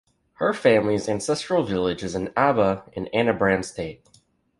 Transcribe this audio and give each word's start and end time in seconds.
Her 0.37 0.51
family's 0.51 1.07
ancestral 1.07 1.61
village 1.61 2.01
is 2.03 2.15
in 2.15 2.33
Abba 2.35 2.85
in 2.93 3.07
Anambra 3.13 3.63
State. 3.63 4.03